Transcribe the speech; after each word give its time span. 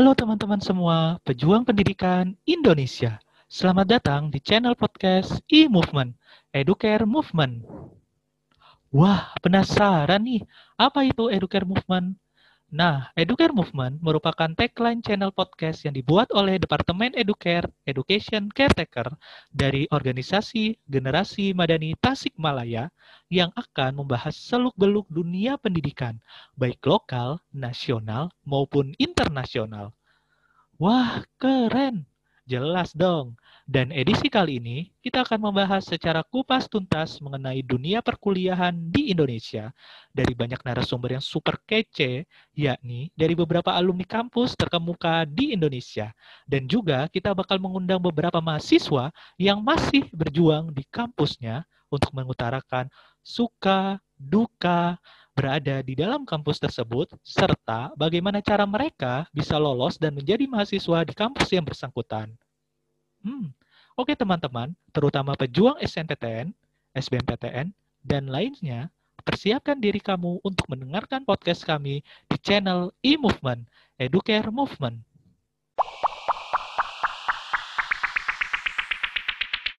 Halo 0.00 0.16
teman-teman 0.16 0.64
semua, 0.64 1.20
pejuang 1.28 1.60
pendidikan 1.60 2.32
Indonesia. 2.48 3.20
Selamat 3.52 4.00
datang 4.00 4.32
di 4.32 4.40
channel 4.40 4.72
podcast 4.72 5.44
e-movement, 5.44 6.16
Educare 6.56 7.04
Movement. 7.04 7.60
Wah, 8.88 9.28
penasaran 9.44 10.24
nih, 10.24 10.40
apa 10.80 11.04
itu 11.04 11.28
Educare 11.28 11.68
Movement? 11.68 12.16
Nah, 12.70 13.10
Educare 13.18 13.50
Movement 13.50 13.98
merupakan 13.98 14.46
tagline 14.54 15.02
channel 15.02 15.34
podcast 15.34 15.82
yang 15.82 15.90
dibuat 15.90 16.30
oleh 16.30 16.54
Departemen 16.54 17.10
Educare 17.18 17.66
Education 17.82 18.46
Caretaker 18.46 19.10
dari 19.50 19.90
organisasi 19.90 20.78
Generasi 20.86 21.50
Madani 21.50 21.98
Tasikmalaya 21.98 22.86
yang 23.26 23.50
akan 23.58 23.98
membahas 23.98 24.38
seluk-beluk 24.38 25.10
dunia 25.10 25.58
pendidikan, 25.58 26.22
baik 26.54 26.78
lokal, 26.86 27.42
nasional, 27.50 28.30
maupun 28.46 28.94
internasional. 29.02 29.90
Wah, 30.80 31.20
keren! 31.36 32.08
Jelas 32.48 32.96
dong. 32.96 33.36
Dan 33.68 33.92
edisi 33.92 34.32
kali 34.32 34.56
ini, 34.56 34.88
kita 35.04 35.28
akan 35.28 35.52
membahas 35.52 35.84
secara 35.84 36.24
kupas 36.24 36.72
tuntas 36.72 37.20
mengenai 37.20 37.60
dunia 37.60 38.00
perkuliahan 38.00 38.72
di 38.88 39.12
Indonesia 39.12 39.76
dari 40.08 40.32
banyak 40.32 40.64
narasumber 40.64 41.20
yang 41.20 41.20
super 41.20 41.60
kece, 41.68 42.24
yakni 42.56 43.12
dari 43.12 43.36
beberapa 43.36 43.76
alumni 43.76 44.08
kampus 44.08 44.56
terkemuka 44.56 45.28
di 45.28 45.52
Indonesia. 45.52 46.16
Dan 46.48 46.64
juga 46.64 47.12
kita 47.12 47.36
bakal 47.36 47.60
mengundang 47.60 48.00
beberapa 48.00 48.40
mahasiswa 48.40 49.12
yang 49.36 49.60
masih 49.60 50.08
berjuang 50.16 50.72
di 50.72 50.88
kampusnya 50.88 51.68
untuk 51.92 52.08
mengutarakan 52.16 52.88
suka, 53.20 54.00
duka, 54.16 54.96
berada 55.34 55.80
di 55.80 55.94
dalam 55.96 56.26
kampus 56.26 56.60
tersebut, 56.60 57.14
serta 57.24 57.94
bagaimana 57.96 58.42
cara 58.44 58.66
mereka 58.68 59.26
bisa 59.30 59.56
lolos 59.56 59.96
dan 59.96 60.14
menjadi 60.14 60.44
mahasiswa 60.46 61.02
di 61.06 61.14
kampus 61.16 61.48
yang 61.54 61.64
bersangkutan. 61.64 62.34
Hmm, 63.20 63.52
oke 63.96 64.12
teman-teman, 64.16 64.72
terutama 64.94 65.36
pejuang 65.36 65.76
SNPTN, 65.80 66.52
SBMPTN, 66.96 67.70
dan 68.00 68.24
lainnya, 68.28 68.88
persiapkan 69.20 69.76
diri 69.76 70.00
kamu 70.00 70.40
untuk 70.40 70.64
mendengarkan 70.72 71.22
podcast 71.28 71.62
kami 71.68 72.00
di 72.26 72.36
channel 72.40 72.88
e-movement, 73.04 73.68
Educare 74.00 74.48
Movement. 74.48 75.09